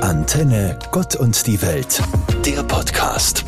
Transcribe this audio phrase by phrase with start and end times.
[0.00, 2.02] Antenne Gott und die Welt,
[2.44, 3.44] der Podcast.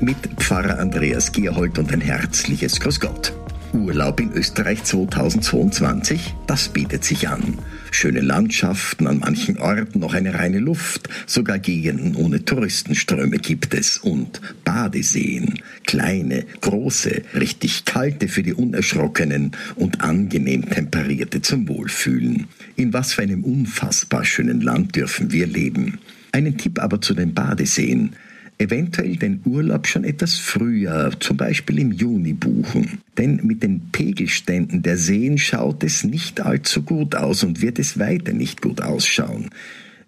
[0.00, 3.32] Mit Pfarrer Andreas Gerhold und ein herzliches Grüß Gott.
[3.72, 7.58] Urlaub in Österreich 2022, das bietet sich an.
[7.90, 13.98] Schöne Landschaften, an manchen Orten noch eine reine Luft, sogar Gegenden ohne Touristenströme gibt es
[13.98, 22.48] und Badeseen, kleine, große, richtig kalte für die Unerschrockenen und angenehm temperierte zum Wohlfühlen.
[22.76, 25.98] In was für einem unfassbar schönen Land dürfen wir leben.
[26.32, 28.14] Einen Tipp aber zu den Badeseen
[28.58, 32.98] eventuell den Urlaub schon etwas früher, zum Beispiel im Juni buchen.
[33.16, 37.98] Denn mit den Pegelständen der Seen schaut es nicht allzu gut aus und wird es
[37.98, 39.50] weiter nicht gut ausschauen.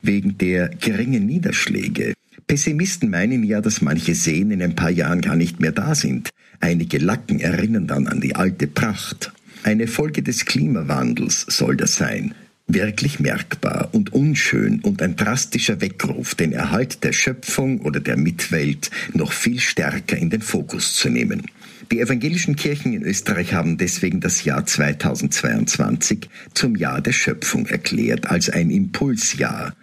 [0.03, 2.15] Wegen der geringen Niederschläge.
[2.47, 6.31] Pessimisten meinen ja, dass manche Seen in ein paar Jahren gar nicht mehr da sind.
[6.59, 9.33] Einige Lacken erinnern dann an die alte Pracht.
[9.63, 12.35] Eine Folge des Klimawandels soll das sein
[12.75, 18.91] wirklich merkbar und unschön und ein drastischer Weckruf, den Erhalt der Schöpfung oder der Mitwelt
[19.13, 21.43] noch viel stärker in den Fokus zu nehmen.
[21.91, 28.27] Die evangelischen Kirchen in Österreich haben deswegen das Jahr 2022 zum Jahr der Schöpfung erklärt,
[28.31, 29.75] als ein Impulsjahr.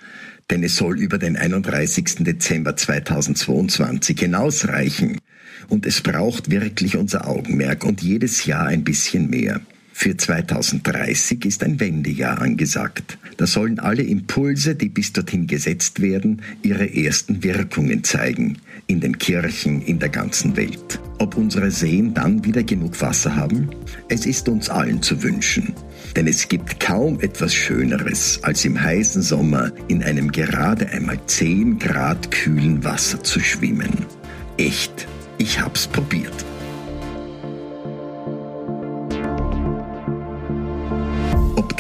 [0.50, 2.24] Denn es soll über den 31.
[2.24, 5.20] Dezember 2022 hinausreichen.
[5.68, 9.60] Und es braucht wirklich unser Augenmerk und jedes Jahr ein bisschen mehr.
[10.00, 13.18] Für 2030 ist ein Wendejahr angesagt.
[13.38, 18.60] Da sollen alle Impulse, die bis dorthin gesetzt werden, ihre ersten Wirkungen zeigen.
[18.86, 21.00] In den Kirchen, in der ganzen Welt.
[21.18, 23.72] Ob unsere Seen dann wieder genug Wasser haben?
[24.08, 25.74] Es ist uns allen zu wünschen.
[26.16, 31.80] Denn es gibt kaum etwas Schöneres, als im heißen Sommer in einem gerade einmal 10
[31.80, 34.06] Grad kühlen Wasser zu schwimmen.
[34.58, 35.08] Echt,
[35.40, 36.46] ich hab's probiert.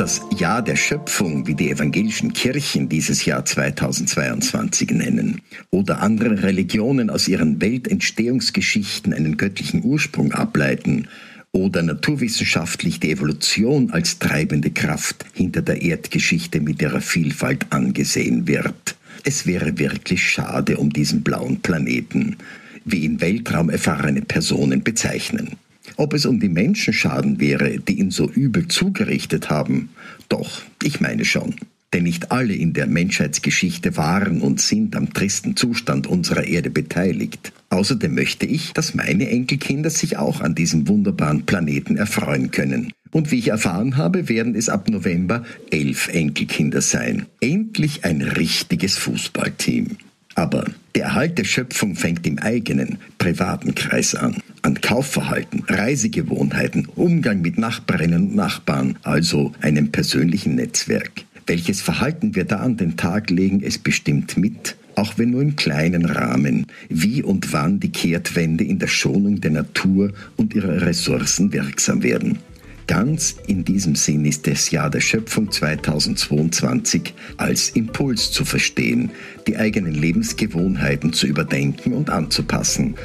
[0.07, 7.09] Das Jahr der Schöpfung, wie die evangelischen Kirchen dieses Jahr 2022 nennen, oder andere Religionen
[7.09, 11.09] aus ihren Weltentstehungsgeschichten einen göttlichen Ursprung ableiten,
[11.51, 18.95] oder naturwissenschaftlich die Evolution als treibende Kraft hinter der Erdgeschichte mit ihrer Vielfalt angesehen wird.
[19.25, 22.37] Es wäre wirklich schade um diesen blauen Planeten,
[22.85, 25.57] wie ihn Weltraum erfahrene Personen bezeichnen.
[25.97, 29.89] Ob es um die Menschenschaden wäre, die ihn so übel zugerichtet haben?
[30.29, 31.55] Doch, ich meine schon.
[31.91, 37.51] Denn nicht alle in der Menschheitsgeschichte waren und sind am tristen Zustand unserer Erde beteiligt.
[37.69, 42.93] Außerdem möchte ich, dass meine Enkelkinder sich auch an diesem wunderbaren Planeten erfreuen können.
[43.11, 47.25] Und wie ich erfahren habe, werden es ab November elf Enkelkinder sein.
[47.39, 49.97] Endlich ein richtiges Fußballteam.
[50.35, 54.35] Aber der Erhalt der Schöpfung fängt im eigenen, privaten Kreis an.
[54.67, 61.23] An Kaufverhalten, Reisegewohnheiten, Umgang mit Nachbarinnen und Nachbarn, also einem persönlichen Netzwerk.
[61.45, 65.55] Welches Verhalten wir da an den Tag legen, es bestimmt mit, auch wenn nur im
[65.55, 71.53] kleinen Rahmen, wie und wann die Kehrtwende in der Schonung der Natur und ihrer Ressourcen
[71.53, 72.39] wirksam werden.
[72.87, 79.11] Ganz in diesem Sinn ist das Jahr der Schöpfung 2022 als Impuls zu verstehen,
[79.47, 82.95] die eigenen Lebensgewohnheiten zu überdenken und anzupassen,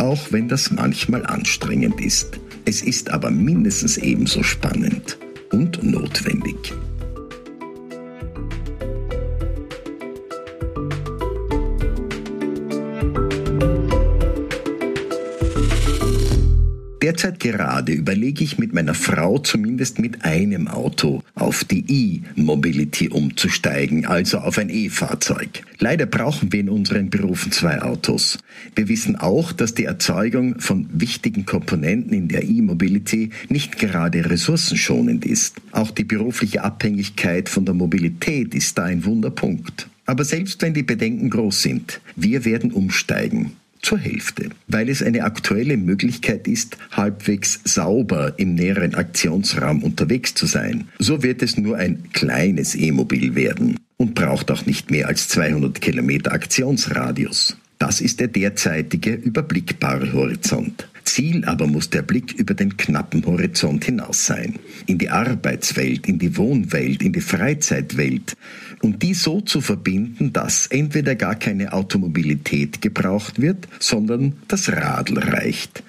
[0.00, 2.40] auch wenn das manchmal anstrengend ist.
[2.64, 5.18] Es ist aber mindestens ebenso spannend
[5.52, 6.72] und notwendig.
[17.10, 24.06] Derzeit gerade überlege ich mit meiner Frau zumindest mit einem Auto auf die E-Mobility umzusteigen,
[24.06, 25.64] also auf ein E-Fahrzeug.
[25.80, 28.38] Leider brauchen wir in unseren Berufen zwei Autos.
[28.76, 35.26] Wir wissen auch, dass die Erzeugung von wichtigen Komponenten in der E-Mobility nicht gerade ressourcenschonend
[35.26, 35.56] ist.
[35.72, 39.88] Auch die berufliche Abhängigkeit von der Mobilität ist da ein Wunderpunkt.
[40.06, 45.24] Aber selbst wenn die Bedenken groß sind, wir werden umsteigen zur Hälfte, weil es eine
[45.24, 50.88] aktuelle Möglichkeit ist, halbwegs sauber im näheren Aktionsraum unterwegs zu sein.
[50.98, 55.80] So wird es nur ein kleines E-Mobil werden und braucht auch nicht mehr als 200
[55.80, 57.56] Kilometer Aktionsradius.
[57.78, 60.89] Das ist der derzeitige überblickbare Horizont.
[61.04, 64.58] Ziel aber muss der Blick über den knappen Horizont hinaus sein.
[64.86, 68.34] In die Arbeitswelt, in die Wohnwelt, in die Freizeitwelt.
[68.82, 75.18] Und die so zu verbinden, dass entweder gar keine Automobilität gebraucht wird, sondern das Radl
[75.18, 75.82] reicht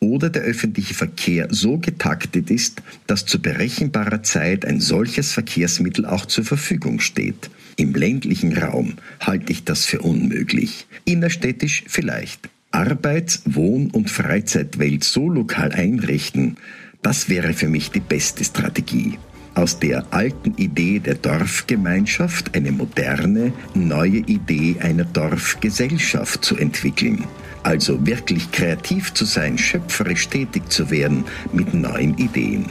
[0.00, 6.26] oder der öffentliche Verkehr so getaktet ist, dass zu berechenbarer Zeit ein solches Verkehrsmittel auch
[6.26, 7.50] zur Verfügung steht.
[7.76, 12.48] Im ländlichen Raum halte ich das für unmöglich, innerstädtisch vielleicht.
[12.70, 16.56] Arbeits-, Wohn- und Freizeitwelt so lokal einrichten,
[17.02, 19.18] das wäre für mich die beste Strategie.
[19.58, 27.24] aus der alten Idee der Dorfgemeinschaft eine moderne, neue Idee einer Dorfgesellschaft zu entwickeln.
[27.64, 32.66] Also wirklich kreativ zu sein, schöpferisch tätig zu werden mit neuen Ideen.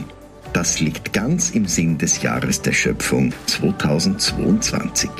[0.54, 5.10] Das liegt ganz im Sinn des Jahres der Schöpfung 2022.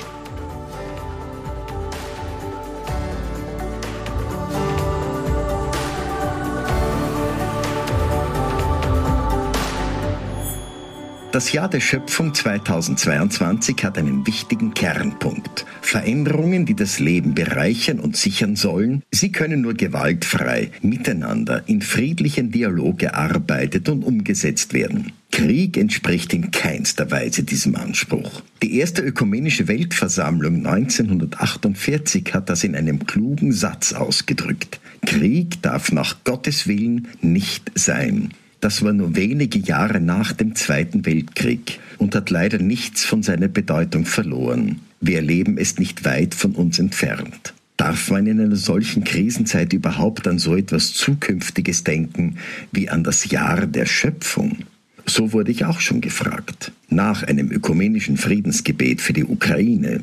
[11.39, 15.67] Das Jahr der Schöpfung 2022 hat einen wichtigen Kernpunkt.
[15.83, 22.51] Veränderungen, die das Leben bereichern und sichern sollen, sie können nur gewaltfrei miteinander in friedlichen
[22.51, 25.13] Dialog erarbeitet und umgesetzt werden.
[25.31, 28.43] Krieg entspricht in keinster Weise diesem Anspruch.
[28.65, 34.81] Die erste ökumenische Weltversammlung 1948 hat das in einem klugen Satz ausgedrückt.
[35.07, 38.33] Krieg darf nach Gottes Willen nicht sein.
[38.61, 43.49] Das war nur wenige Jahre nach dem Zweiten Weltkrieg und hat leider nichts von seiner
[43.49, 44.81] Bedeutung verloren.
[45.01, 47.55] Wir erleben es nicht weit von uns entfernt.
[47.77, 52.39] Darf man in einer solchen Krisenzeit überhaupt an so etwas Zukünftiges denken
[52.73, 54.59] wie an das Jahr der Schöpfung?
[55.07, 56.73] So wurde ich auch schon gefragt.
[56.89, 60.03] Nach einem ökumenischen Friedensgebet für die Ukraine.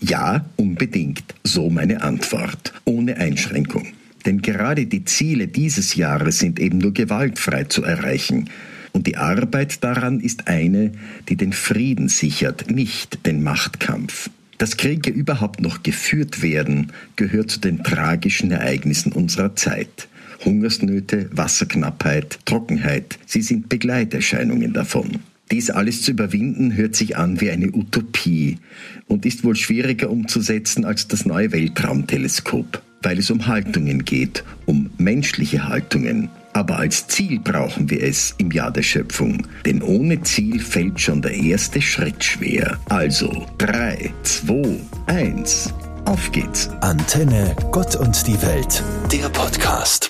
[0.00, 3.88] Ja, unbedingt, so meine Antwort, ohne Einschränkung.
[4.26, 8.50] Denn gerade die Ziele dieses Jahres sind eben nur gewaltfrei zu erreichen.
[8.92, 10.92] Und die Arbeit daran ist eine,
[11.28, 14.30] die den Frieden sichert, nicht den Machtkampf.
[14.58, 20.08] Dass Kriege überhaupt noch geführt werden, gehört zu den tragischen Ereignissen unserer Zeit.
[20.44, 25.20] Hungersnöte, Wasserknappheit, Trockenheit, sie sind Begleiterscheinungen davon.
[25.50, 28.58] Dies alles zu überwinden hört sich an wie eine Utopie
[29.06, 34.90] und ist wohl schwieriger umzusetzen als das neue Weltraumteleskop weil es um Haltungen geht, um
[34.98, 36.28] menschliche Haltungen.
[36.52, 41.22] Aber als Ziel brauchen wir es im Jahr der Schöpfung, denn ohne Ziel fällt schon
[41.22, 42.78] der erste Schritt schwer.
[42.88, 45.72] Also 3, 2, 1,
[46.06, 46.68] auf geht's.
[46.80, 48.82] Antenne, Gott und die Welt,
[49.12, 50.09] der Podcast.